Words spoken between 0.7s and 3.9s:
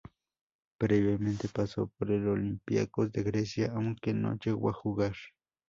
Previamente pasó por el Olympiakos de Grecia,